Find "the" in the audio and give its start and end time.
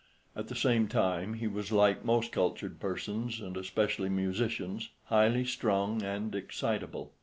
0.47-0.55